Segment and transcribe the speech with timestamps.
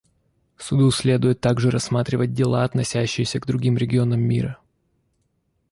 [0.57, 4.57] Суду следует также рассматривать дела, относящиеся к другим регионам мира.